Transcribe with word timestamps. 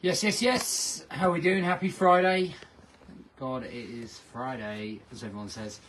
Yes, 0.00 0.22
yes, 0.22 0.40
yes. 0.40 1.04
How 1.08 1.32
we 1.32 1.40
doing? 1.40 1.64
Happy 1.64 1.88
Friday. 1.88 2.54
Thank 3.08 3.36
God 3.36 3.64
it 3.64 3.74
is 3.74 4.20
Friday, 4.32 5.00
as 5.10 5.24
everyone 5.24 5.48
says. 5.48 5.80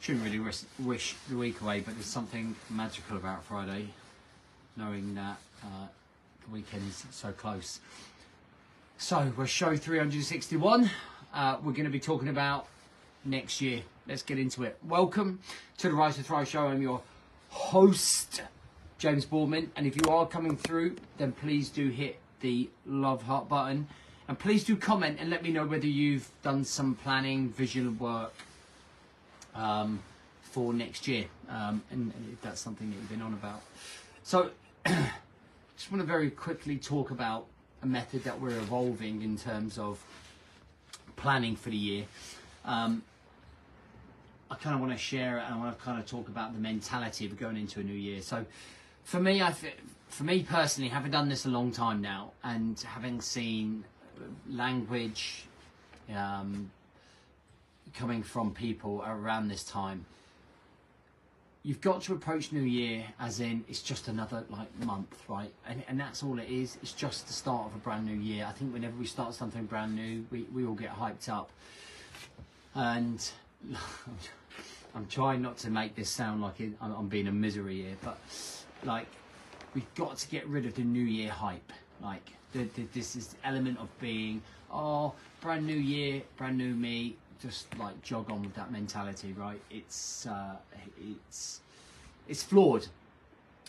Shouldn't 0.00 0.24
really 0.24 0.38
wish, 0.38 1.14
the 1.28 1.36
week 1.36 1.60
away, 1.60 1.80
but 1.80 1.92
there's 1.92 2.06
something 2.06 2.56
magical 2.70 3.18
about 3.18 3.44
Friday, 3.44 3.88
knowing 4.78 5.14
that 5.16 5.36
uh, 5.62 5.86
the 6.46 6.50
weekend's 6.50 7.04
so 7.10 7.30
close. 7.32 7.80
So 8.96 9.30
we're 9.36 9.46
show 9.46 9.76
361. 9.76 10.90
Uh, 11.34 11.58
we're 11.62 11.72
going 11.72 11.84
to 11.84 11.90
be 11.90 12.00
talking 12.00 12.28
about 12.28 12.68
next 13.26 13.60
year. 13.60 13.82
Let's 14.06 14.22
get 14.22 14.38
into 14.38 14.62
it. 14.62 14.78
Welcome 14.82 15.40
to 15.76 15.90
the 15.90 15.94
Rise 15.94 16.16
to 16.16 16.22
Thrive 16.22 16.48
show. 16.48 16.68
I'm 16.68 16.80
your 16.80 17.02
host, 17.50 18.40
James 18.96 19.26
Boardman, 19.26 19.72
and 19.76 19.86
if 19.86 19.94
you 19.94 20.10
are 20.10 20.26
coming 20.26 20.56
through, 20.56 20.96
then 21.18 21.32
please 21.32 21.68
do 21.68 21.90
hit 21.90 22.18
the 22.40 22.68
love 22.86 23.22
heart 23.22 23.48
button. 23.48 23.88
And 24.28 24.38
please 24.38 24.64
do 24.64 24.76
comment 24.76 25.18
and 25.20 25.30
let 25.30 25.42
me 25.42 25.50
know 25.50 25.66
whether 25.66 25.86
you've 25.86 26.28
done 26.42 26.64
some 26.64 26.94
planning, 26.96 27.48
vision 27.48 27.98
work 27.98 28.34
um, 29.54 30.00
for 30.42 30.74
next 30.74 31.08
year, 31.08 31.26
um, 31.48 31.82
and, 31.90 32.12
and 32.14 32.32
if 32.32 32.42
that's 32.42 32.60
something 32.60 32.90
that 32.90 32.96
you've 32.96 33.08
been 33.08 33.22
on 33.22 33.32
about. 33.32 33.62
So, 34.22 34.50
just 34.86 35.90
want 35.90 36.02
to 36.02 36.06
very 36.06 36.30
quickly 36.30 36.76
talk 36.76 37.10
about 37.10 37.46
a 37.82 37.86
method 37.86 38.24
that 38.24 38.40
we're 38.40 38.58
evolving 38.58 39.22
in 39.22 39.38
terms 39.38 39.78
of 39.78 40.02
planning 41.16 41.56
for 41.56 41.70
the 41.70 41.76
year. 41.76 42.04
Um, 42.64 43.02
I 44.50 44.56
kind 44.56 44.74
of 44.74 44.80
want 44.80 44.92
to 44.92 44.98
share 44.98 45.38
it 45.38 45.44
and 45.44 45.54
I 45.54 45.58
want 45.58 45.78
to 45.78 45.84
kind 45.84 45.98
of 45.98 46.06
talk 46.06 46.28
about 46.28 46.52
the 46.52 46.58
mentality 46.58 47.26
of 47.26 47.38
going 47.38 47.56
into 47.56 47.80
a 47.80 47.82
new 47.82 47.92
year. 47.92 48.22
So, 48.22 48.44
for 49.08 49.20
me, 49.20 49.40
I 49.40 49.54
for 50.08 50.24
me 50.24 50.42
personally, 50.42 50.90
having 50.90 51.10
done 51.10 51.30
this 51.30 51.46
a 51.46 51.48
long 51.48 51.72
time 51.72 52.02
now 52.02 52.32
and 52.44 52.78
having 52.78 53.22
seen 53.22 53.84
language 54.50 55.46
um, 56.14 56.70
coming 57.94 58.22
from 58.22 58.52
people 58.52 59.02
around 59.06 59.48
this 59.48 59.64
time, 59.64 60.04
you've 61.62 61.80
got 61.80 62.02
to 62.02 62.12
approach 62.12 62.52
New 62.52 62.60
Year 62.60 63.02
as 63.18 63.40
in 63.40 63.64
it's 63.66 63.82
just 63.82 64.08
another 64.08 64.44
like 64.50 64.68
month, 64.84 65.16
right? 65.26 65.54
And 65.66 65.82
and 65.88 65.98
that's 65.98 66.22
all 66.22 66.38
it 66.38 66.50
is. 66.50 66.76
It's 66.82 66.92
just 66.92 67.28
the 67.28 67.32
start 67.32 67.68
of 67.68 67.76
a 67.76 67.78
brand 67.78 68.04
new 68.04 68.14
year. 68.14 68.44
I 68.46 68.52
think 68.52 68.74
whenever 68.74 68.96
we 68.98 69.06
start 69.06 69.32
something 69.32 69.64
brand 69.64 69.96
new, 69.96 70.26
we, 70.30 70.42
we 70.52 70.66
all 70.66 70.74
get 70.74 70.90
hyped 70.90 71.30
up. 71.30 71.48
And 72.74 73.26
I'm 74.94 75.06
trying 75.06 75.40
not 75.40 75.56
to 75.58 75.70
make 75.70 75.94
this 75.96 76.10
sound 76.10 76.42
like 76.42 76.56
I'm 76.82 77.08
being 77.08 77.28
a 77.28 77.32
misery 77.32 77.76
here, 77.76 77.96
but 78.04 78.18
like 78.84 79.06
we've 79.74 79.94
got 79.94 80.16
to 80.18 80.28
get 80.28 80.46
rid 80.46 80.66
of 80.66 80.74
the 80.74 80.82
New 80.82 81.04
Year 81.04 81.30
hype. 81.30 81.72
Like 82.02 82.32
the, 82.52 82.64
the, 82.74 82.84
this 82.92 83.16
is 83.16 83.34
element 83.44 83.78
of 83.78 83.88
being 84.00 84.42
oh 84.72 85.12
brand 85.40 85.66
new 85.66 85.76
year, 85.76 86.22
brand 86.36 86.58
new 86.58 86.74
me. 86.74 87.16
Just 87.40 87.76
like 87.78 88.00
jog 88.02 88.30
on 88.32 88.42
with 88.42 88.54
that 88.56 88.72
mentality, 88.72 89.32
right? 89.32 89.60
It's 89.70 90.26
uh, 90.26 90.56
it's 91.00 91.60
it's 92.26 92.42
flawed. 92.42 92.86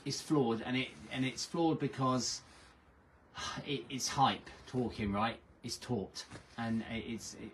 It's 0.05 0.21
flawed, 0.21 0.63
and 0.65 0.75
it 0.75 0.87
and 1.11 1.23
it's 1.23 1.45
flawed 1.45 1.79
because 1.79 2.41
it, 3.67 3.83
it's 3.89 4.07
hype 4.07 4.49
talking, 4.65 5.11
right? 5.13 5.37
It's 5.63 5.77
taught, 5.77 6.25
and 6.57 6.83
it's 6.91 7.35
it, 7.35 7.51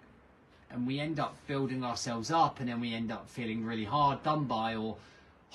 and 0.72 0.88
we 0.88 1.00
end 1.00 1.20
up 1.20 1.36
building 1.48 1.84
ourselves 1.84 2.32
up, 2.32 2.60
and 2.60 2.70
then 2.70 2.80
we 2.80 2.94
end 2.94 3.12
up 3.12 3.30
feeling 3.30 3.66
really 3.66 3.84
hard 3.84 4.24
done 4.24 4.46
by, 4.46 4.76
or 4.76 4.96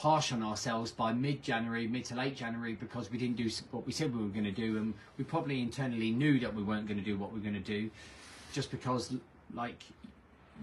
harsh 0.01 0.33
on 0.33 0.43
ourselves 0.43 0.91
by 0.91 1.13
mid-January, 1.13 1.87
mid 1.87 2.07
to 2.07 2.15
late 2.15 2.35
January, 2.35 2.73
because 2.73 3.11
we 3.11 3.19
didn't 3.19 3.37
do 3.37 3.51
what 3.71 3.87
we 3.87 3.93
said 3.93 4.17
we 4.17 4.23
were 4.23 4.31
going 4.31 4.45
to 4.45 4.51
do, 4.51 4.79
and 4.79 4.95
we 5.19 5.25
probably 5.25 5.61
internally 5.61 6.11
knew 6.11 6.41
that 6.41 6.55
we 6.55 6.63
weren't 6.63 6.87
going 6.87 6.97
to 6.97 7.05
do 7.05 7.19
what 7.19 7.31
we 7.31 7.39
are 7.39 7.43
going 7.43 7.53
to 7.53 7.61
do, 7.61 7.91
just 8.51 8.71
because 8.71 9.15
like 9.53 9.85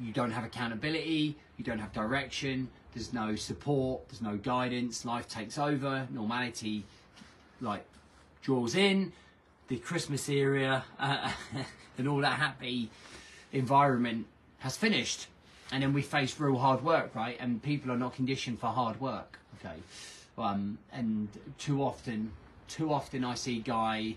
you 0.02 0.12
don't 0.12 0.32
have 0.32 0.44
accountability, 0.44 1.36
you 1.58 1.64
don't 1.64 1.78
have 1.78 1.94
direction, 1.94 2.68
there's 2.96 3.14
no 3.14 3.36
support, 3.36 4.10
there's 4.10 4.24
no 4.24 4.38
guidance, 4.38 5.06
life 5.06 5.28
takes 5.28 5.60
over, 5.60 6.08
normality 6.10 6.84
like 7.62 7.86
draws 8.42 8.74
in, 8.74 9.14
the 9.68 9.78
Christmas 9.78 10.30
area 10.30 10.84
uh, 10.98 11.32
and 12.00 12.08
all 12.08 12.22
that 12.22 12.40
happy 12.40 12.90
environment 13.52 14.26
has 14.60 14.76
finished 14.76 15.28
and 15.72 15.84
then 15.84 15.94
we 15.94 16.02
face 16.02 16.40
real 16.40 16.58
hard 16.58 16.84
work, 16.84 17.14
right? 17.16 17.38
And 17.40 17.62
people 17.62 17.92
are 17.92 17.98
not 17.98 18.16
conditioned 18.16 18.60
for 18.60 18.68
hard 18.68 19.00
work, 19.02 19.40
okay? 19.60 19.76
Um, 20.38 20.78
and 20.92 21.28
too 21.58 21.84
often, 21.84 22.32
too 22.68 22.94
often 22.94 23.24
I 23.24 23.36
see 23.36 23.60
guy, 23.60 24.16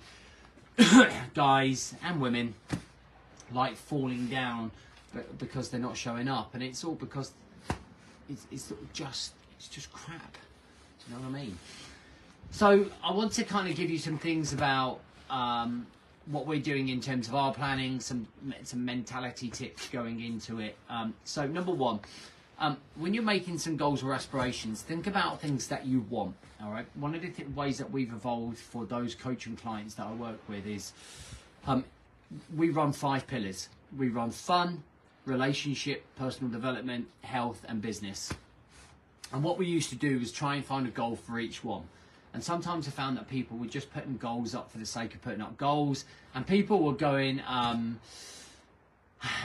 guys 1.34 1.94
and 2.05 2.21
women 2.21 2.55
like 3.53 3.77
falling 3.77 4.28
down 4.28 4.71
because 5.39 5.71
they're 5.71 5.81
not 5.81 5.97
showing 5.97 6.28
up, 6.28 6.55
and 6.55 6.62
it's 6.62 6.84
all 6.84 6.94
because 6.94 7.33
it's, 8.28 8.47
it's 8.50 8.72
just 8.93 9.33
it's 9.59 9.69
just 9.69 9.93
crap. 9.93 10.33
Do 10.33 10.39
you 11.12 11.16
know 11.16 11.28
what 11.28 11.37
I 11.37 11.43
mean? 11.43 11.59
So 12.50 12.87
I 13.05 13.12
want 13.12 13.33
to 13.33 13.44
kind 13.44 13.69
of 13.69 13.77
give 13.77 13.91
you 13.91 13.99
some 13.99 14.19
things 14.19 14.53
about 14.53 15.00
um, 15.28 15.87
what 16.31 16.47
we're 16.47 16.61
doing 16.61 16.89
in 16.89 17.01
terms 17.01 17.29
of 17.29 17.35
our 17.35 17.53
planning, 17.53 18.01
some 18.01 18.27
some 18.63 18.85
mentality 18.85 19.49
tips 19.49 19.89
going 19.89 20.21
into 20.21 20.61
it. 20.61 20.77
Um, 20.89 21.15
so 21.25 21.47
number 21.47 21.73
one, 21.73 22.01
um, 22.59 22.77
when 22.97 23.15
you're 23.15 23.23
making 23.23 23.59
some 23.59 23.77
goals 23.77 24.03
or 24.03 24.13
aspirations, 24.13 24.83
think 24.83 25.07
about 25.07 25.41
things 25.41 25.67
that 25.69 25.87
you 25.87 26.07
want. 26.11 26.35
All 26.63 26.71
right. 26.71 26.87
One 26.95 27.15
of 27.15 27.23
the 27.23 27.31
th- 27.31 27.49
ways 27.51 27.79
that 27.79 27.91
we've 27.91 28.13
evolved 28.13 28.59
for 28.59 28.85
those 28.85 29.15
coaching 29.15 29.57
clients 29.57 29.95
that 29.95 30.07
I 30.07 30.13
work 30.13 30.39
with 30.49 30.67
is 30.67 30.93
um, 31.67 31.85
we 32.55 32.71
run 32.71 32.93
five 32.93 33.27
pillars. 33.27 33.69
We 33.97 34.09
run 34.09 34.31
fun, 34.31 34.83
relationship, 35.25 36.05
personal 36.17 36.53
development, 36.53 37.09
health, 37.23 37.65
and 37.67 37.81
business. 37.81 38.33
And 39.33 39.43
what 39.43 39.59
we 39.59 39.67
used 39.67 39.91
to 39.91 39.97
do 39.97 40.19
was 40.19 40.33
try 40.33 40.57
and 40.57 40.65
find 40.65 40.87
a 40.87 40.91
goal 40.91 41.17
for 41.17 41.39
each 41.39 41.65
one. 41.65 41.85
And 42.33 42.43
sometimes 42.43 42.87
I 42.87 42.91
found 42.91 43.17
that 43.17 43.29
people 43.29 43.57
were 43.57 43.67
just 43.67 43.93
putting 43.93 44.17
goals 44.17 44.55
up 44.55 44.71
for 44.71 44.79
the 44.79 44.87
sake 44.87 45.15
of 45.15 45.23
putting 45.23 45.41
up 45.41 45.57
goals, 45.57 46.05
and 46.35 46.47
people 46.47 46.83
were 46.83 46.93
going, 46.93 47.43
um, 47.47 47.99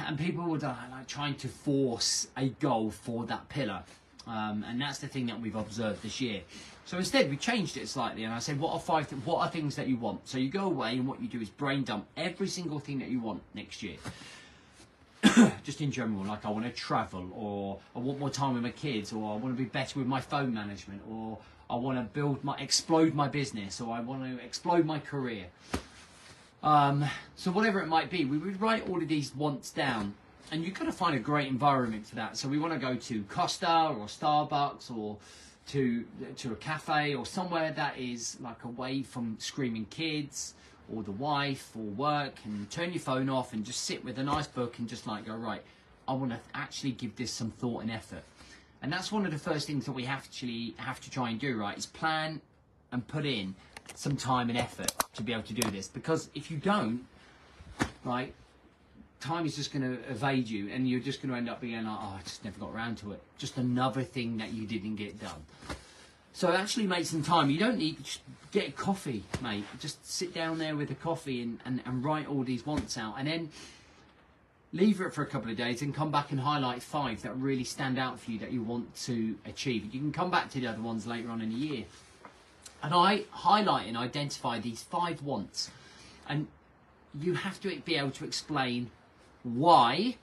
and 0.05 0.17
people 0.17 0.43
were 0.43 0.57
uh, 0.57 0.75
like 0.91 1.07
trying 1.07 1.35
to 1.35 1.47
force 1.47 2.27
a 2.37 2.49
goal 2.49 2.91
for 2.91 3.25
that 3.25 3.49
pillar. 3.49 3.83
Um, 4.27 4.65
and 4.67 4.81
that's 4.81 4.99
the 4.99 5.07
thing 5.07 5.27
that 5.27 5.39
we've 5.39 5.55
observed 5.55 6.01
this 6.01 6.19
year. 6.19 6.41
So 6.85 6.97
instead, 6.97 7.29
we 7.29 7.37
changed 7.37 7.77
it 7.77 7.87
slightly, 7.87 8.23
and 8.23 8.33
I 8.33 8.39
said, 8.39 8.59
"What 8.59 8.73
are 8.73 8.79
five? 8.79 9.09
Th- 9.09 9.21
what 9.23 9.39
are 9.39 9.49
things 9.49 9.75
that 9.75 9.87
you 9.87 9.97
want?" 9.97 10.27
So 10.27 10.37
you 10.37 10.49
go 10.49 10.65
away, 10.65 10.93
and 10.93 11.07
what 11.07 11.21
you 11.21 11.27
do 11.27 11.41
is 11.41 11.49
brain 11.49 11.83
dump 11.83 12.05
every 12.15 12.47
single 12.47 12.79
thing 12.79 12.99
that 12.99 13.09
you 13.09 13.19
want 13.19 13.41
next 13.53 13.81
year. 13.81 13.97
just 15.63 15.81
in 15.81 15.91
general, 15.91 16.23
like 16.25 16.45
I 16.45 16.49
want 16.49 16.65
to 16.65 16.71
travel, 16.71 17.27
or 17.33 17.79
I 17.95 17.99
want 17.99 18.19
more 18.19 18.29
time 18.29 18.53
with 18.53 18.63
my 18.63 18.71
kids, 18.71 19.11
or 19.13 19.33
I 19.33 19.35
want 19.35 19.55
to 19.55 19.63
be 19.63 19.69
better 19.69 19.97
with 19.99 20.07
my 20.07 20.21
phone 20.21 20.53
management, 20.53 21.01
or 21.09 21.39
I 21.69 21.75
want 21.75 21.97
to 21.97 22.03
build 22.03 22.43
my 22.43 22.55
explode 22.57 23.13
my 23.13 23.27
business 23.27 23.81
or 23.81 23.93
I 23.93 23.99
want 23.99 24.23
to 24.23 24.43
explode 24.43 24.85
my 24.85 24.99
career. 24.99 25.45
Um, 26.63 27.05
so 27.35 27.51
whatever 27.51 27.79
it 27.81 27.87
might 27.87 28.09
be, 28.09 28.25
we 28.25 28.37
would 28.37 28.59
write 28.59 28.89
all 28.89 29.01
of 29.01 29.07
these 29.07 29.35
wants 29.35 29.69
down, 29.71 30.15
and 30.51 30.63
you've 30.63 30.73
got 30.73 30.85
to 30.85 30.91
find 30.91 31.15
a 31.15 31.19
great 31.19 31.47
environment 31.47 32.07
for 32.07 32.15
that. 32.15 32.37
So 32.37 32.47
we 32.47 32.57
want 32.57 32.73
to 32.73 32.79
go 32.79 32.95
to 32.95 33.23
Costa 33.23 33.87
or 33.89 34.05
Starbucks 34.07 34.95
or 34.95 35.17
to 35.67 36.05
to 36.37 36.51
a 36.51 36.55
cafe 36.55 37.15
or 37.15 37.25
somewhere 37.25 37.71
that 37.71 37.97
is 37.97 38.37
like 38.39 38.63
away 38.63 39.03
from 39.03 39.35
screaming 39.39 39.85
kids 39.89 40.53
or 40.93 41.01
the 41.01 41.11
wife 41.11 41.71
or 41.75 41.83
work, 41.83 42.35
and 42.45 42.69
turn 42.69 42.91
your 42.91 42.99
phone 42.99 43.29
off 43.29 43.53
and 43.53 43.65
just 43.65 43.81
sit 43.85 44.05
with 44.05 44.19
a 44.19 44.23
nice 44.23 44.47
book 44.47 44.77
and 44.77 44.87
just 44.87 45.07
like 45.07 45.25
go 45.25 45.35
right. 45.35 45.63
I 46.07 46.13
want 46.13 46.31
to 46.31 46.39
actually 46.53 46.91
give 46.91 47.15
this 47.15 47.31
some 47.31 47.49
thought 47.49 47.81
and 47.81 47.91
effort. 47.91 48.23
And 48.81 48.91
that's 48.91 49.11
one 49.11 49.25
of 49.25 49.31
the 49.31 49.37
first 49.37 49.67
things 49.67 49.85
that 49.85 49.93
we 49.93 50.05
actually 50.05 50.75
have 50.77 50.99
to 51.01 51.09
try 51.09 51.29
and 51.29 51.39
do, 51.39 51.57
right? 51.57 51.77
Is 51.77 51.85
plan 51.85 52.41
and 52.91 53.07
put 53.07 53.25
in 53.25 53.55
some 53.95 54.15
time 54.15 54.49
and 54.49 54.57
effort 54.57 54.91
to 55.13 55.23
be 55.23 55.33
able 55.33 55.43
to 55.43 55.53
do 55.53 55.69
this. 55.71 55.87
Because 55.87 56.29
if 56.35 56.51
you 56.51 56.57
don't, 56.57 57.05
right, 58.03 58.33
time 59.19 59.45
is 59.45 59.55
just 59.55 59.73
going 59.73 59.81
to 59.81 60.11
evade 60.11 60.47
you, 60.47 60.69
and 60.69 60.87
you're 60.87 60.99
just 60.99 61.21
going 61.21 61.31
to 61.31 61.37
end 61.37 61.49
up 61.49 61.61
being 61.61 61.83
like, 61.83 61.97
oh, 61.99 62.17
I 62.19 62.21
just 62.23 62.43
never 62.43 62.59
got 62.59 62.73
around 62.73 62.97
to 62.99 63.11
it. 63.13 63.21
Just 63.37 63.57
another 63.57 64.03
thing 64.03 64.37
that 64.37 64.53
you 64.53 64.67
didn't 64.67 64.95
get 64.95 65.19
done. 65.19 65.45
So 66.33 66.51
actually 66.51 66.85
make 66.85 67.05
some 67.05 67.23
time. 67.23 67.49
You 67.49 67.57
don't 67.57 67.77
need 67.77 68.03
just 68.03 68.19
get 68.51 68.67
a 68.67 68.71
coffee, 68.71 69.23
mate. 69.41 69.63
Just 69.79 70.05
sit 70.05 70.33
down 70.33 70.57
there 70.57 70.75
with 70.75 70.91
a 70.91 70.95
coffee 70.95 71.41
and, 71.41 71.59
and, 71.65 71.81
and 71.85 72.03
write 72.03 72.27
all 72.27 72.43
these 72.43 72.65
wants 72.65 72.97
out, 72.97 73.15
and 73.17 73.27
then 73.27 73.49
leave 74.75 74.99
it 74.99 75.13
for 75.13 75.21
a 75.23 75.25
couple 75.25 75.49
of 75.49 75.55
days 75.55 75.81
and 75.81 75.95
come 75.95 76.11
back 76.11 76.31
and 76.31 76.39
highlight 76.41 76.83
five 76.83 77.21
that 77.21 77.33
really 77.37 77.63
stand 77.63 77.97
out 77.97 78.19
for 78.19 78.29
you 78.29 78.37
that 78.39 78.51
you 78.51 78.61
want 78.61 78.93
to 78.93 79.35
achieve. 79.45 79.85
You 79.85 80.01
can 80.01 80.11
come 80.11 80.29
back 80.29 80.49
to 80.51 80.59
the 80.59 80.67
other 80.67 80.81
ones 80.81 81.07
later 81.07 81.29
on 81.29 81.41
in 81.41 81.49
the 81.49 81.55
year. 81.55 81.85
And 82.83 82.93
I 82.93 83.23
highlight 83.31 83.87
and 83.87 83.95
identify 83.95 84.59
these 84.59 84.83
five 84.83 85.21
wants. 85.23 85.71
And 86.27 86.47
you 87.17 87.35
have 87.35 87.61
to 87.61 87.73
be 87.85 87.95
able 87.95 88.11
to 88.11 88.25
explain 88.25 88.91
why 89.43 90.17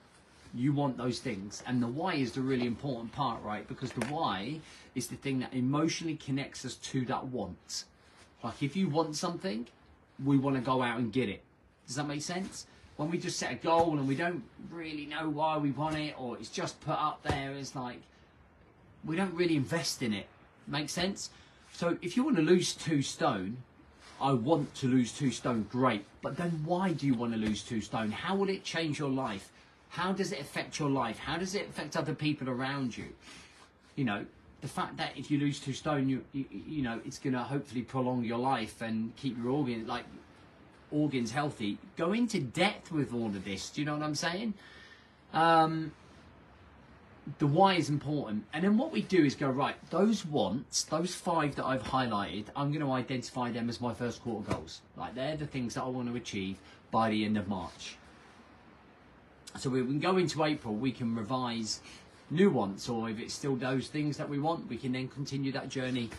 you 0.53 0.71
want 0.71 0.97
those 0.97 1.17
things. 1.17 1.63
And 1.65 1.81
the 1.81 1.87
why 1.87 2.13
is 2.13 2.33
the 2.33 2.41
really 2.41 2.67
important 2.67 3.11
part, 3.11 3.41
right? 3.41 3.67
Because 3.67 3.91
the 3.91 4.05
why 4.05 4.59
is 4.93 5.07
the 5.07 5.15
thing 5.15 5.39
that 5.39 5.51
emotionally 5.51 6.15
connects 6.15 6.63
us 6.63 6.75
to 6.75 7.05
that 7.05 7.25
want. 7.25 7.85
Like 8.43 8.61
if 8.61 8.75
you 8.75 8.87
want 8.87 9.15
something, 9.15 9.65
we 10.23 10.37
want 10.37 10.57
to 10.57 10.61
go 10.61 10.83
out 10.83 10.99
and 10.99 11.11
get 11.11 11.27
it 11.27 11.41
Does 11.87 11.95
that 11.95 12.07
make 12.07 12.21
sense? 12.21 12.67
When 12.97 13.09
we 13.09 13.17
just 13.17 13.39
set 13.39 13.51
a 13.51 13.55
goal 13.55 13.97
and 13.97 14.07
we 14.07 14.15
don't 14.15 14.43
really 14.69 15.05
know 15.05 15.29
why 15.29 15.57
we 15.57 15.71
want 15.71 15.97
it, 15.97 16.15
or 16.19 16.37
it's 16.37 16.49
just 16.49 16.79
put 16.81 16.97
up 16.97 17.23
there, 17.23 17.51
it's 17.53 17.75
like 17.75 17.99
we 19.03 19.15
don't 19.15 19.33
really 19.33 19.55
invest 19.55 20.01
in 20.01 20.13
it. 20.13 20.27
Make 20.67 20.89
sense? 20.89 21.29
So 21.73 21.97
if 22.01 22.15
you 22.15 22.23
want 22.23 22.35
to 22.37 22.43
lose 22.43 22.73
two 22.73 23.01
stone, 23.01 23.57
I 24.21 24.31
want 24.31 24.73
to 24.75 24.87
lose 24.87 25.11
two 25.11 25.31
stone, 25.31 25.65
great. 25.69 26.05
But 26.21 26.37
then 26.37 26.51
why 26.65 26.93
do 26.93 27.07
you 27.07 27.15
want 27.15 27.33
to 27.33 27.39
lose 27.39 27.63
two 27.63 27.81
stone? 27.81 28.11
How 28.11 28.35
will 28.35 28.49
it 28.49 28.63
change 28.63 28.99
your 28.99 29.09
life? 29.09 29.49
How 29.89 30.13
does 30.13 30.31
it 30.31 30.39
affect 30.39 30.79
your 30.79 30.89
life? 30.89 31.19
How 31.19 31.37
does 31.37 31.55
it 31.55 31.69
affect 31.69 31.97
other 31.97 32.13
people 32.13 32.49
around 32.49 32.95
you? 32.95 33.05
You 33.95 34.05
know, 34.05 34.25
the 34.61 34.67
fact 34.67 34.97
that 34.97 35.11
if 35.17 35.29
you 35.29 35.39
lose 35.39 35.59
two 35.59 35.73
stone, 35.73 36.07
you 36.07 36.23
you, 36.31 36.45
you 36.51 36.81
know, 36.83 37.01
it's 37.05 37.19
going 37.19 37.33
to 37.33 37.39
hopefully 37.39 37.81
prolong 37.81 38.23
your 38.23 38.37
life 38.37 38.81
and 38.81 39.15
keep 39.17 39.37
your 39.37 39.49
organ 39.49 39.85
like 39.85 40.05
organs 40.93 41.31
healthy. 41.31 41.77
Go 41.97 42.13
into 42.13 42.39
depth 42.39 42.91
with 42.91 43.13
all 43.13 43.27
of 43.27 43.43
this. 43.43 43.69
Do 43.69 43.81
you 43.81 43.85
know 43.85 43.93
what 43.93 44.03
I'm 44.03 44.15
saying? 44.15 44.53
Um, 45.33 45.91
the 47.39 47.47
why 47.47 47.75
is 47.75 47.89
important. 47.89 48.45
And 48.53 48.63
then 48.63 48.77
what 48.77 48.91
we 48.91 49.01
do 49.01 49.23
is 49.23 49.35
go, 49.35 49.49
right, 49.49 49.75
those 49.89 50.25
wants, 50.25 50.83
those 50.83 51.15
five 51.15 51.55
that 51.55 51.65
I've 51.65 51.83
highlighted, 51.83 52.45
I'm 52.55 52.71
going 52.71 52.85
to 52.85 52.91
identify 52.91 53.51
them 53.51 53.69
as 53.69 53.79
my 53.79 53.93
first 53.93 54.21
quarter 54.23 54.51
goals. 54.51 54.81
Like 54.97 55.15
they're 55.15 55.37
the 55.37 55.47
things 55.47 55.75
that 55.75 55.83
I 55.83 55.87
want 55.87 56.09
to 56.09 56.15
achieve 56.15 56.57
by 56.91 57.09
the 57.09 57.25
end 57.25 57.37
of 57.37 57.47
March. 57.47 57.97
So 59.57 59.69
we 59.69 59.81
can 59.81 59.99
go 59.99 60.17
into 60.17 60.43
April, 60.43 60.73
we 60.73 60.91
can 60.91 61.15
revise 61.15 61.79
new 62.29 62.49
wants, 62.49 62.89
or 62.89 63.09
if 63.09 63.19
it's 63.19 63.33
still 63.33 63.55
those 63.55 63.87
things 63.87 64.17
that 64.17 64.27
we 64.27 64.39
want, 64.39 64.67
we 64.67 64.77
can 64.77 64.91
then 64.91 65.07
continue 65.07 65.51
that 65.51 65.69
journey. 65.69 66.09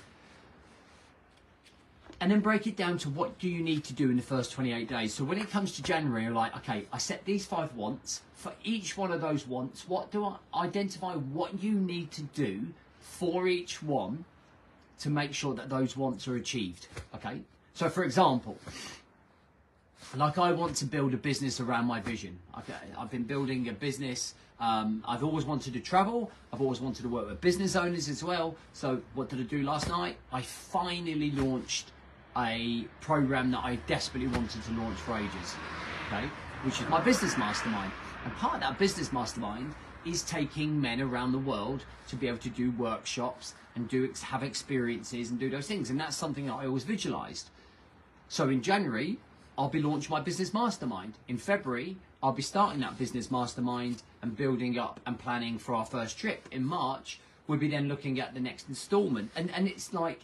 And 2.21 2.31
then 2.31 2.41
break 2.41 2.67
it 2.67 2.77
down 2.77 2.99
to 2.99 3.11
what 3.11 3.39
do 3.39 3.49
you 3.49 3.63
need 3.63 3.85
to 3.85 3.93
do 3.93 4.11
in 4.11 4.17
the 4.17 4.23
first 4.23 4.53
28 4.53 4.89
days. 4.89 5.15
So 5.15 5.25
when 5.25 5.39
it 5.39 5.51
comes 5.51 5.73
to 5.73 5.83
January, 5.83 6.25
you're 6.25 6.33
like, 6.33 6.57
okay, 6.59 6.87
I 6.93 6.99
set 6.99 7.25
these 7.25 7.45
five 7.45 7.75
wants. 7.75 8.23
For 8.35 8.53
each 8.63 8.97
one 8.97 9.11
of 9.11 9.21
those 9.21 9.47
wants, 9.47 9.89
what 9.89 10.11
do 10.11 10.25
I 10.25 10.37
identify 10.55 11.15
what 11.15 11.63
you 11.63 11.73
need 11.73 12.11
to 12.13 12.23
do 12.23 12.67
for 13.01 13.49
each 13.49 13.83
one 13.83 14.25
to 15.01 15.11
make 15.11 15.35
sure 15.35 15.55
that 15.55 15.69
those 15.69 15.97
wants 15.97 16.29
are 16.29 16.37
achieved? 16.37 16.89
Okay. 17.15 17.41
So 17.75 17.89
for 17.89 18.05
example, 18.05 18.57
like 20.17 20.39
I 20.39 20.53
want 20.53 20.77
to 20.77 20.85
build 20.85 21.13
a 21.15 21.17
business 21.17 21.61
around 21.61 21.87
my 21.87 22.01
vision. 22.01 22.39
Okay, 22.59 22.75
I've 22.97 23.11
been 23.11 23.25
building 23.25 23.69
a 23.69 23.73
business. 23.73 24.35
Um, 24.61 25.03
I've 25.07 25.25
always 25.25 25.45
wanted 25.45 25.73
to 25.73 25.81
travel. 25.81 26.31
I've 26.53 26.61
always 26.61 26.81
wanted 26.81 27.03
to 27.03 27.09
work 27.09 27.29
with 27.29 27.41
business 27.41 27.75
owners 27.75 28.09
as 28.09 28.23
well. 28.23 28.55
So 28.73 29.01
what 29.15 29.29
did 29.29 29.41
I 29.41 29.43
do 29.43 29.63
last 29.63 29.89
night? 29.89 30.17
I 30.33 30.43
finally 30.43 31.33
launched 31.33 31.91
a 32.37 32.87
program 33.01 33.51
that 33.53 33.65
I 33.65 33.77
desperately 33.87 34.29
wanted 34.29 34.63
to 34.65 34.73
launch 34.73 34.99
for 34.99 35.17
ages. 35.17 35.55
Okay, 36.09 36.27
which 36.65 36.81
is 36.81 36.89
my 36.89 37.01
business 37.01 37.37
mastermind. 37.37 37.93
And 38.25 38.35
part 38.37 38.55
of 38.55 38.61
that 38.61 38.79
business 38.79 39.13
mastermind 39.13 39.75
is 40.05 40.23
taking 40.23 40.81
men 40.81 41.01
around 41.01 41.33
the 41.33 41.39
world 41.39 41.85
to 42.09 42.17
be 42.17 42.29
able 42.29 42.39
to 42.39 42.51
do 42.51 42.71
workshops 42.73 43.55
and 43.75 43.89
do 43.89 44.11
have 44.23 44.43
experiences 44.43 45.31
and 45.31 45.39
do 45.39 45.51
those 45.51 45.67
things. 45.67 45.91
And 45.91 45.99
that's 45.99 46.17
something 46.17 46.47
that 46.47 46.55
I 46.55 46.67
always 46.67 46.85
visualized. 46.85 47.51
So 48.29 48.49
in 48.49 48.63
January, 48.63 49.19
I'll 49.57 49.69
be 49.69 49.83
launching 49.83 50.11
my 50.11 50.21
business 50.21 50.53
mastermind. 50.53 51.15
In 51.29 51.39
February, 51.39 51.97
I'll 52.23 52.33
be 52.33 52.43
starting 52.43 52.81
that 52.81 52.99
business 52.99 53.31
mastermind 53.31 54.03
and 54.23 54.37
building 54.37 54.79
up 54.79 55.01
and 55.07 55.19
planning 55.19 55.59
for 55.59 55.75
our 55.75 55.85
first 55.85 56.19
trip. 56.19 56.49
In 56.51 56.65
March, 56.65 57.21
we'll 57.47 57.59
be 57.59 57.69
then 57.69 57.89
looking 57.89 58.21
at 58.21 58.35
the 58.35 58.41
next 58.41 58.69
installment. 58.69 59.31
And 59.37 59.51
and 59.51 59.69
it's 59.69 59.93
like, 59.93 60.21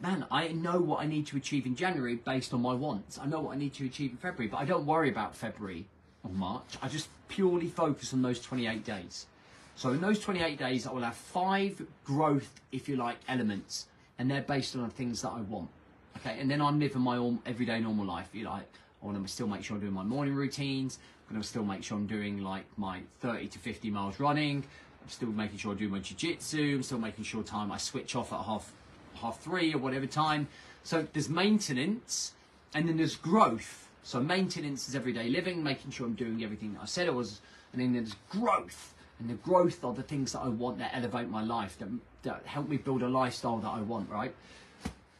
man, 0.00 0.26
I 0.30 0.48
know 0.48 0.80
what 0.80 1.00
I 1.00 1.06
need 1.06 1.26
to 1.28 1.36
achieve 1.36 1.66
in 1.66 1.76
January 1.76 2.16
based 2.16 2.52
on 2.52 2.62
my 2.62 2.74
wants. 2.74 3.18
I 3.18 3.26
know 3.26 3.40
what 3.40 3.54
I 3.54 3.58
need 3.58 3.74
to 3.74 3.86
achieve 3.86 4.10
in 4.10 4.16
February, 4.16 4.48
but 4.48 4.58
I 4.58 4.64
don't 4.64 4.86
worry 4.86 5.08
about 5.08 5.34
February 5.34 5.86
or 6.22 6.30
March. 6.30 6.76
I 6.82 6.88
just 6.88 7.08
purely 7.28 7.68
focus 7.68 8.12
on 8.12 8.22
those 8.22 8.40
28 8.40 8.84
days. 8.84 9.26
So 9.76 9.90
in 9.90 10.00
those 10.00 10.20
28 10.20 10.58
days, 10.58 10.86
I 10.86 10.92
will 10.92 11.02
have 11.02 11.16
five 11.16 11.82
growth, 12.04 12.60
if 12.70 12.88
you 12.88 12.96
like, 12.96 13.16
elements, 13.28 13.86
and 14.18 14.30
they're 14.30 14.42
based 14.42 14.76
on 14.76 14.82
the 14.82 14.90
things 14.90 15.22
that 15.22 15.30
I 15.30 15.40
want. 15.40 15.68
Okay, 16.18 16.38
and 16.38 16.50
then 16.50 16.60
I'm 16.60 16.78
living 16.78 17.02
my 17.02 17.32
everyday 17.44 17.80
normal 17.80 18.06
life. 18.06 18.28
You 18.32 18.44
like, 18.44 18.68
I 19.02 19.06
want 19.06 19.20
to 19.20 19.32
still 19.32 19.48
make 19.48 19.64
sure 19.64 19.76
I'm 19.76 19.80
doing 19.80 19.92
my 19.92 20.04
morning 20.04 20.34
routines. 20.34 20.98
I'm 21.28 21.34
going 21.34 21.42
to 21.42 21.48
still 21.48 21.64
make 21.64 21.82
sure 21.82 21.98
I'm 21.98 22.06
doing 22.06 22.42
like 22.42 22.64
my 22.76 23.00
30 23.20 23.48
to 23.48 23.58
50 23.58 23.90
miles 23.90 24.20
running. 24.20 24.64
I'm 25.02 25.08
still 25.08 25.30
making 25.30 25.58
sure 25.58 25.72
I 25.72 25.76
do 25.76 25.88
my 25.88 25.98
jiu-jitsu. 25.98 26.76
I'm 26.76 26.82
still 26.82 26.98
making 26.98 27.24
sure 27.24 27.42
time 27.42 27.72
I 27.72 27.78
switch 27.78 28.14
off 28.14 28.32
at 28.32 28.40
half 28.40 28.72
half 29.24 29.40
three 29.40 29.72
or 29.74 29.78
whatever 29.78 30.06
time. 30.06 30.48
So 30.82 31.06
there's 31.12 31.28
maintenance, 31.28 32.32
and 32.74 32.88
then 32.88 32.96
there's 32.96 33.16
growth. 33.16 33.88
So 34.02 34.20
maintenance 34.20 34.88
is 34.88 34.94
everyday 34.94 35.28
living, 35.28 35.62
making 35.62 35.90
sure 35.90 36.06
I'm 36.06 36.14
doing 36.14 36.44
everything 36.44 36.74
that 36.74 36.82
I 36.82 36.86
said 36.86 37.08
I 37.08 37.12
was, 37.12 37.40
and 37.72 37.80
then 37.80 37.94
there's 37.94 38.14
growth. 38.28 38.94
And 39.18 39.30
the 39.30 39.34
growth 39.34 39.84
are 39.84 39.94
the 39.94 40.02
things 40.02 40.32
that 40.32 40.40
I 40.40 40.48
want 40.48 40.78
that 40.78 40.90
elevate 40.94 41.28
my 41.28 41.42
life, 41.42 41.78
that, 41.78 41.88
that 42.24 42.42
help 42.44 42.68
me 42.68 42.76
build 42.76 43.02
a 43.02 43.08
lifestyle 43.08 43.58
that 43.58 43.70
I 43.70 43.80
want, 43.80 44.10
right? 44.10 44.34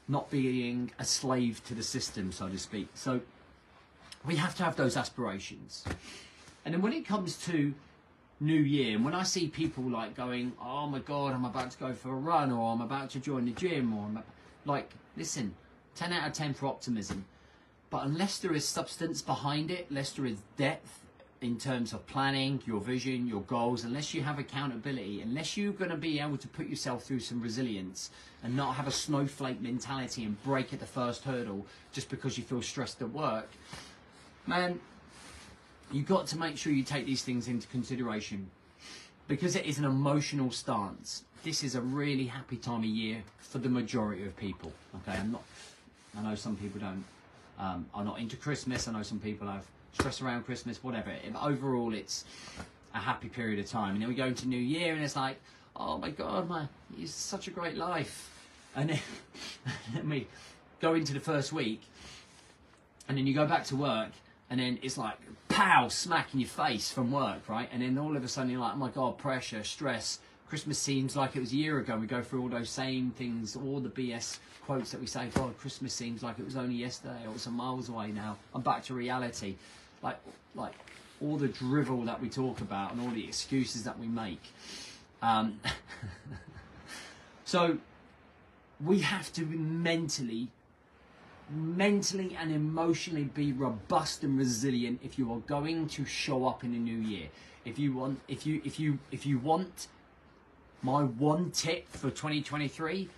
not 0.08 0.30
being 0.30 0.90
a 0.98 1.04
slave 1.04 1.62
to 1.64 1.74
the 1.74 1.82
system, 1.82 2.32
so 2.32 2.48
to 2.48 2.58
speak. 2.58 2.88
So 2.94 3.20
we 4.24 4.36
have 4.36 4.54
to 4.56 4.62
have 4.62 4.76
those 4.76 4.96
aspirations. 4.96 5.84
And 6.64 6.74
then 6.74 6.82
when 6.82 6.92
it 6.92 7.06
comes 7.06 7.36
to 7.46 7.74
New 8.40 8.60
Year, 8.60 8.96
and 8.96 9.04
when 9.04 9.14
I 9.14 9.22
see 9.22 9.48
people 9.48 9.84
like 9.84 10.14
going, 10.14 10.52
oh 10.60 10.86
my 10.86 10.98
God, 10.98 11.32
I'm 11.34 11.44
about 11.44 11.70
to 11.70 11.78
go 11.78 11.92
for 11.92 12.10
a 12.10 12.16
run, 12.16 12.50
or 12.50 12.72
I'm 12.72 12.80
about 12.80 13.10
to 13.10 13.20
join 13.20 13.44
the 13.44 13.52
gym, 13.52 13.94
or 13.94 14.04
I'm 14.04 14.22
like, 14.64 14.90
listen, 15.16 15.54
10 15.94 16.12
out 16.12 16.26
of 16.26 16.32
10 16.32 16.54
for 16.54 16.66
optimism. 16.66 17.24
But 17.90 18.04
unless 18.04 18.38
there 18.38 18.52
is 18.52 18.66
substance 18.66 19.22
behind 19.22 19.70
it, 19.70 19.86
unless 19.88 20.12
there 20.12 20.26
is 20.26 20.38
depth, 20.56 21.04
in 21.44 21.58
terms 21.58 21.92
of 21.92 22.06
planning, 22.06 22.62
your 22.64 22.80
vision, 22.80 23.26
your 23.26 23.42
goals, 23.42 23.84
unless 23.84 24.14
you 24.14 24.22
have 24.22 24.38
accountability, 24.38 25.20
unless 25.20 25.58
you're 25.58 25.74
going 25.74 25.90
to 25.90 25.96
be 25.96 26.18
able 26.18 26.38
to 26.38 26.48
put 26.48 26.66
yourself 26.66 27.04
through 27.04 27.20
some 27.20 27.38
resilience 27.38 28.10
and 28.42 28.56
not 28.56 28.74
have 28.74 28.86
a 28.86 28.90
snowflake 28.90 29.60
mentality 29.60 30.24
and 30.24 30.42
break 30.42 30.72
at 30.72 30.80
the 30.80 30.86
first 30.86 31.22
hurdle 31.22 31.66
just 31.92 32.08
because 32.08 32.38
you 32.38 32.44
feel 32.44 32.62
stressed 32.62 33.02
at 33.02 33.10
work, 33.10 33.50
man, 34.46 34.80
you've 35.92 36.06
got 36.06 36.26
to 36.28 36.38
make 36.38 36.56
sure 36.56 36.72
you 36.72 36.82
take 36.82 37.06
these 37.06 37.22
things 37.22 37.48
into 37.48 37.66
consideration 37.68 38.50
because 39.28 39.56
it 39.56 39.64
is 39.64 39.78
an 39.78 39.84
emotional 39.84 40.50
stance. 40.50 41.24
This 41.42 41.62
is 41.62 41.74
a 41.74 41.80
really 41.80 42.26
happy 42.26 42.56
time 42.56 42.80
of 42.80 42.86
year 42.86 43.22
for 43.38 43.58
the 43.58 43.68
majority 43.68 44.24
of 44.24 44.36
people. 44.36 44.72
Okay, 44.96 45.18
I'm 45.18 45.32
not. 45.32 45.42
I 46.16 46.22
know 46.22 46.34
some 46.34 46.56
people 46.56 46.80
don't. 46.80 47.04
Um, 47.56 47.86
are 47.94 48.04
not 48.04 48.18
into 48.18 48.36
Christmas. 48.36 48.88
I 48.88 48.92
know 48.92 49.04
some 49.04 49.20
people 49.20 49.46
have 49.46 49.64
stress 49.92 50.20
around 50.20 50.44
Christmas, 50.44 50.82
whatever. 50.82 51.12
Overall, 51.40 51.94
it's 51.94 52.24
a 52.94 52.98
happy 52.98 53.28
period 53.28 53.60
of 53.60 53.66
time. 53.70 53.92
And 53.92 54.02
then 54.02 54.08
we 54.08 54.14
go 54.14 54.26
into 54.26 54.48
New 54.48 54.58
Year, 54.58 54.94
and 54.94 55.04
it's 55.04 55.14
like, 55.14 55.40
oh 55.76 55.98
my 55.98 56.10
God, 56.10 56.48
my, 56.48 56.66
it's 56.98 57.12
such 57.12 57.46
a 57.46 57.50
great 57.50 57.76
life. 57.76 58.30
And 58.74 58.90
then, 58.90 59.00
then 59.94 60.08
we 60.08 60.26
go 60.80 60.94
into 60.94 61.12
the 61.12 61.20
first 61.20 61.52
week, 61.52 61.82
and 63.08 63.16
then 63.16 63.26
you 63.26 63.34
go 63.34 63.46
back 63.46 63.64
to 63.66 63.76
work, 63.76 64.10
and 64.50 64.60
then 64.60 64.78
it's 64.82 64.98
like, 64.98 65.18
pow, 65.48 65.88
smack 65.88 66.34
in 66.34 66.40
your 66.40 66.48
face 66.48 66.90
from 66.90 67.10
work, 67.10 67.48
right? 67.48 67.68
And 67.72 67.82
then 67.82 67.98
all 67.98 68.16
of 68.16 68.24
a 68.24 68.28
sudden 68.28 68.50
you're 68.50 68.60
like, 68.60 68.74
oh 68.74 68.78
my 68.78 68.90
God, 68.90 69.18
pressure, 69.18 69.64
stress. 69.64 70.18
Christmas 70.48 70.78
seems 70.78 71.16
like 71.16 71.34
it 71.36 71.40
was 71.40 71.52
a 71.52 71.56
year 71.56 71.78
ago. 71.78 71.96
We 71.96 72.06
go 72.06 72.22
through 72.22 72.42
all 72.42 72.48
those 72.48 72.70
same 72.70 73.10
things, 73.12 73.56
all 73.56 73.80
the 73.80 73.88
BS 73.88 74.38
quotes 74.64 74.92
that 74.92 75.00
we 75.00 75.06
say, 75.06 75.28
God, 75.34 75.56
Christmas 75.58 75.92
seems 75.94 76.22
like 76.22 76.38
it 76.38 76.44
was 76.44 76.56
only 76.56 76.74
yesterday 76.74 77.20
or 77.26 77.34
it's 77.34 77.46
a 77.46 77.50
miles 77.50 77.88
away 77.88 78.12
now. 78.12 78.36
I'm 78.54 78.62
back 78.62 78.84
to 78.84 78.94
reality 78.94 79.56
like 80.02 80.18
like 80.54 80.74
all 81.20 81.36
the 81.36 81.48
drivel 81.48 82.02
that 82.02 82.20
we 82.20 82.28
talk 82.28 82.60
about 82.60 82.92
and 82.92 83.00
all 83.00 83.10
the 83.10 83.24
excuses 83.24 83.82
that 83.84 83.98
we 83.98 84.06
make. 84.06 84.42
Um, 85.22 85.58
so 87.44 87.78
we 88.84 89.00
have 89.00 89.32
to 89.32 89.42
mentally 89.46 90.48
mentally 91.54 92.36
and 92.38 92.52
emotionally 92.52 93.24
be 93.24 93.52
robust 93.52 94.24
and 94.24 94.38
resilient 94.38 95.00
if 95.02 95.18
you 95.18 95.32
are 95.32 95.38
going 95.40 95.86
to 95.86 96.04
show 96.04 96.46
up 96.46 96.64
in 96.64 96.72
the 96.72 96.78
new 96.78 96.98
year 96.98 97.28
if 97.64 97.78
you 97.78 97.92
want 97.92 98.20
if 98.28 98.44
you 98.44 98.60
if 98.64 98.80
you 98.80 98.98
if 99.10 99.24
you 99.24 99.38
want 99.38 99.88
my 100.82 101.02
one 101.02 101.50
tip 101.50 101.88
for 101.88 102.10
2023 102.10 103.08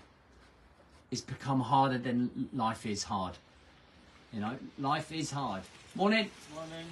is 1.10 1.20
become 1.20 1.60
harder 1.60 1.98
than 1.98 2.48
life 2.52 2.84
is 2.86 3.04
hard 3.04 3.38
you 4.32 4.40
know 4.40 4.56
life 4.78 5.10
is 5.12 5.30
hard 5.30 5.62
Morning. 5.96 6.30
Morning. 6.54 6.86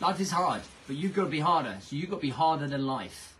Life 0.00 0.18
is 0.18 0.32
hard, 0.32 0.62
but 0.88 0.96
you've 0.96 1.14
got 1.14 1.26
to 1.26 1.30
be 1.30 1.38
harder. 1.38 1.76
So 1.80 1.94
you've 1.94 2.10
got 2.10 2.16
to 2.16 2.22
be 2.22 2.30
harder 2.30 2.66
than 2.66 2.88
life. 2.88 3.36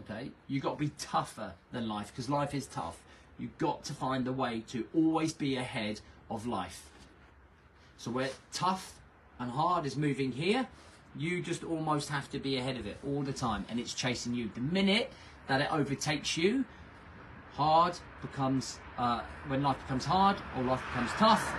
Okay? 0.00 0.32
You've 0.48 0.64
got 0.64 0.76
to 0.76 0.84
be 0.84 0.90
tougher 0.98 1.52
than 1.70 1.88
life 1.88 2.10
because 2.10 2.28
life 2.28 2.52
is 2.52 2.66
tough. 2.66 2.98
You've 3.38 3.56
got 3.58 3.84
to 3.84 3.92
find 3.92 4.26
a 4.26 4.32
way 4.32 4.64
to 4.70 4.88
always 4.92 5.32
be 5.32 5.54
ahead 5.54 6.00
of 6.34 6.46
life. 6.46 6.90
So 7.96 8.10
where 8.10 8.30
tough 8.52 8.94
and 9.38 9.50
hard 9.50 9.86
is 9.86 9.96
moving 9.96 10.32
here, 10.32 10.66
you 11.16 11.40
just 11.40 11.64
almost 11.64 12.08
have 12.08 12.30
to 12.30 12.38
be 12.38 12.56
ahead 12.56 12.76
of 12.76 12.86
it 12.86 12.96
all 13.06 13.22
the 13.22 13.32
time 13.32 13.64
and 13.68 13.78
it's 13.78 13.94
chasing 13.94 14.34
you. 14.34 14.50
The 14.54 14.60
minute 14.60 15.12
that 15.46 15.60
it 15.60 15.72
overtakes 15.72 16.36
you, 16.36 16.64
hard 17.54 17.94
becomes, 18.20 18.78
uh, 18.98 19.20
when 19.46 19.62
life 19.62 19.78
becomes 19.80 20.04
hard 20.04 20.36
or 20.56 20.64
life 20.64 20.82
becomes 20.92 21.10
tough, 21.12 21.54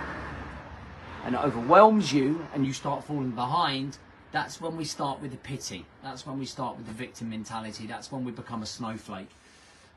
and 1.24 1.34
it 1.34 1.40
overwhelms 1.42 2.12
you 2.12 2.46
and 2.54 2.64
you 2.64 2.72
start 2.72 3.02
falling 3.02 3.32
behind, 3.32 3.98
that's 4.30 4.60
when 4.60 4.76
we 4.76 4.84
start 4.84 5.20
with 5.20 5.30
the 5.30 5.36
pity. 5.38 5.86
That's 6.02 6.26
when 6.26 6.38
we 6.38 6.46
start 6.46 6.76
with 6.76 6.86
the 6.86 6.92
victim 6.92 7.30
mentality. 7.30 7.86
That's 7.86 8.12
when 8.12 8.24
we 8.24 8.32
become 8.32 8.62
a 8.62 8.66
snowflake. 8.66 9.30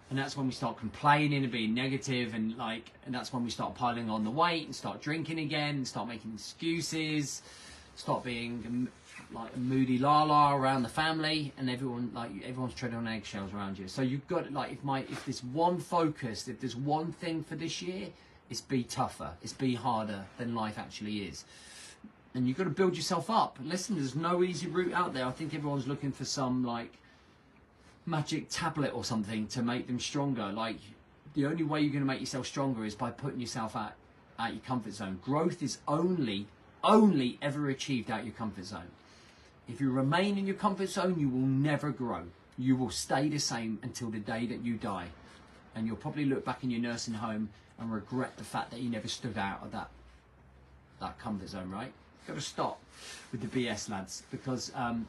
And 0.09 0.17
that's 0.17 0.35
when 0.35 0.47
we 0.47 0.53
start 0.53 0.77
complaining 0.77 1.43
and 1.43 1.51
being 1.51 1.73
negative 1.73 2.33
and 2.33 2.57
like 2.57 2.91
and 3.05 3.13
that's 3.13 3.31
when 3.31 3.43
we 3.43 3.51
start 3.51 3.75
piling 3.75 4.09
on 4.09 4.23
the 4.23 4.31
weight 4.31 4.65
and 4.65 4.75
start 4.75 5.01
drinking 5.01 5.39
again 5.39 5.75
and 5.75 5.87
start 5.87 6.07
making 6.07 6.33
excuses, 6.33 7.43
start 7.95 8.23
being 8.23 8.63
um, 8.65 8.89
like 9.31 9.55
a 9.55 9.59
moody 9.59 9.99
la 9.99 10.23
la 10.23 10.55
around 10.55 10.81
the 10.81 10.89
family 10.89 11.53
and 11.57 11.69
everyone 11.69 12.11
like 12.15 12.31
everyone's 12.43 12.73
treading 12.73 12.97
on 12.97 13.07
eggshells 13.07 13.53
around 13.53 13.77
you. 13.77 13.87
So 13.87 14.01
you've 14.01 14.27
got 14.27 14.51
like 14.51 14.71
if 14.71 14.83
my 14.83 15.01
if 15.01 15.25
there's 15.25 15.43
one 15.43 15.79
focus, 15.79 16.47
if 16.47 16.59
there's 16.59 16.75
one 16.75 17.11
thing 17.11 17.43
for 17.43 17.55
this 17.55 17.81
year, 17.81 18.07
it's 18.49 18.61
be 18.61 18.83
tougher, 18.83 19.31
it's 19.43 19.53
be 19.53 19.75
harder 19.75 20.25
than 20.37 20.55
life 20.55 20.79
actually 20.79 21.19
is. 21.19 21.45
And 22.33 22.47
you've 22.47 22.57
got 22.57 22.65
to 22.65 22.69
build 22.69 22.95
yourself 22.95 23.29
up. 23.29 23.57
Listen, 23.63 23.95
there's 23.95 24.15
no 24.15 24.43
easy 24.43 24.67
route 24.67 24.93
out 24.93 25.13
there. 25.13 25.25
I 25.25 25.31
think 25.31 25.53
everyone's 25.53 25.87
looking 25.87 26.11
for 26.11 26.25
some 26.25 26.63
like 26.63 26.93
magic 28.09 28.47
tablet 28.49 28.93
or 28.93 29.03
something 29.03 29.47
to 29.47 29.61
make 29.61 29.87
them 29.87 29.99
stronger. 29.99 30.51
Like 30.51 30.77
the 31.33 31.45
only 31.45 31.63
way 31.63 31.81
you're 31.81 31.91
going 31.91 32.03
to 32.03 32.07
make 32.07 32.19
yourself 32.19 32.47
stronger 32.47 32.85
is 32.85 32.95
by 32.95 33.11
putting 33.11 33.39
yourself 33.39 33.75
out 33.75 33.93
out 34.37 34.53
your 34.53 34.61
comfort 34.61 34.93
zone. 34.93 35.19
Growth 35.23 35.61
is 35.61 35.79
only 35.87 36.47
only 36.83 37.37
ever 37.41 37.69
achieved 37.69 38.09
out 38.09 38.23
your 38.23 38.33
comfort 38.33 38.65
zone. 38.65 38.91
If 39.67 39.79
you 39.81 39.91
remain 39.91 40.37
in 40.37 40.47
your 40.47 40.55
comfort 40.55 40.89
zone, 40.89 41.19
you 41.19 41.29
will 41.29 41.39
never 41.39 41.91
grow. 41.91 42.23
You 42.57 42.75
will 42.75 42.89
stay 42.89 43.29
the 43.29 43.37
same 43.37 43.79
until 43.83 44.09
the 44.09 44.19
day 44.19 44.47
that 44.47 44.63
you 44.63 44.75
die. 44.75 45.07
And 45.75 45.85
you'll 45.85 45.97
probably 45.97 46.25
look 46.25 46.43
back 46.43 46.63
in 46.63 46.71
your 46.71 46.81
nursing 46.81 47.13
home 47.13 47.49
and 47.77 47.91
regret 47.91 48.37
the 48.37 48.43
fact 48.43 48.71
that 48.71 48.79
you 48.79 48.89
never 48.89 49.07
stood 49.07 49.37
out 49.37 49.61
of 49.63 49.71
that 49.71 49.89
that 50.99 51.19
comfort 51.19 51.49
zone, 51.49 51.69
right? 51.69 51.91
You've 52.19 52.27
got 52.27 52.35
to 52.35 52.41
stop 52.41 52.79
with 53.31 53.41
the 53.41 53.47
BS, 53.47 53.89
lads, 53.89 54.23
because 54.31 54.71
um, 54.75 55.07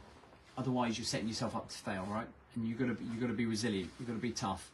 otherwise 0.57 0.99
you're 0.99 1.04
setting 1.04 1.26
yourself 1.26 1.57
up 1.57 1.69
to 1.69 1.76
fail, 1.76 2.07
right? 2.09 2.28
And 2.54 2.66
you've 2.66 2.78
got 2.78 2.87
to 2.87 2.97
you've 3.04 3.21
got 3.21 3.28
to 3.28 3.33
be 3.33 3.47
resilient. 3.47 3.90
You've 3.99 4.09
got 4.09 4.14
to 4.14 4.21
be 4.21 4.33
tough. 4.33 4.71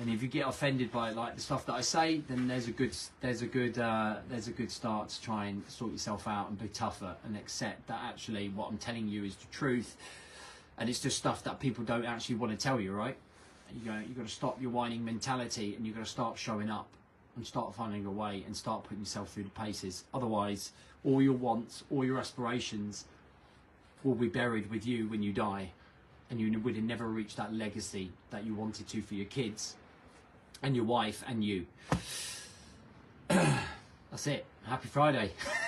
And 0.00 0.08
if 0.08 0.22
you 0.22 0.28
get 0.28 0.46
offended 0.46 0.90
by 0.92 1.10
like 1.10 1.34
the 1.34 1.42
stuff 1.42 1.66
that 1.66 1.74
I 1.74 1.80
say, 1.80 2.22
then 2.28 2.48
there's 2.48 2.68
a 2.68 2.70
good 2.70 2.96
there's 3.20 3.42
a 3.42 3.46
good 3.46 3.78
uh, 3.78 4.16
there's 4.28 4.48
a 4.48 4.52
good 4.52 4.70
start 4.70 5.08
to 5.10 5.20
try 5.20 5.46
and 5.46 5.62
sort 5.68 5.92
yourself 5.92 6.26
out 6.26 6.48
and 6.48 6.58
be 6.58 6.68
tougher 6.68 7.14
and 7.24 7.36
accept 7.36 7.86
that 7.88 8.00
actually 8.02 8.48
what 8.48 8.70
I'm 8.70 8.78
telling 8.78 9.08
you 9.08 9.24
is 9.24 9.36
the 9.36 9.46
truth, 9.52 9.96
and 10.78 10.88
it's 10.88 11.00
just 11.00 11.18
stuff 11.18 11.44
that 11.44 11.60
people 11.60 11.84
don't 11.84 12.06
actually 12.06 12.36
want 12.36 12.52
to 12.52 12.58
tell 12.58 12.80
you, 12.80 12.92
right? 12.92 13.16
You 13.74 13.90
go 13.90 13.98
you 13.98 14.14
got 14.14 14.26
to 14.26 14.32
stop 14.32 14.60
your 14.60 14.70
whining 14.70 15.04
mentality 15.04 15.74
and 15.76 15.86
you 15.86 15.92
got 15.92 16.04
to 16.04 16.10
start 16.10 16.38
showing 16.38 16.70
up 16.70 16.88
and 17.36 17.46
start 17.46 17.74
finding 17.74 18.06
a 18.06 18.10
way 18.10 18.42
and 18.46 18.56
start 18.56 18.84
putting 18.84 19.00
yourself 19.00 19.32
through 19.32 19.44
the 19.44 19.50
paces. 19.50 20.04
Otherwise, 20.14 20.72
all 21.04 21.20
your 21.20 21.34
wants, 21.34 21.84
all 21.90 22.04
your 22.04 22.18
aspirations 22.18 23.04
will 24.02 24.14
be 24.14 24.28
buried 24.28 24.70
with 24.70 24.86
you 24.86 25.08
when 25.08 25.22
you 25.22 25.32
die 25.32 25.72
and 26.30 26.40
you 26.40 26.58
would 26.60 26.76
have 26.76 26.84
never 26.84 27.06
reached 27.08 27.36
that 27.36 27.52
legacy 27.52 28.10
that 28.30 28.44
you 28.44 28.54
wanted 28.54 28.88
to 28.88 29.02
for 29.02 29.14
your 29.14 29.26
kids 29.26 29.76
and 30.62 30.76
your 30.76 30.84
wife 30.84 31.24
and 31.26 31.44
you. 31.44 31.66
That's 33.28 34.26
it. 34.26 34.44
Happy 34.64 34.88
Friday. 34.88 35.32